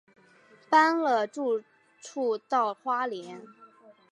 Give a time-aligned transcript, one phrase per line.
[0.67, 1.61] 搬了住
[2.01, 3.39] 处到花莲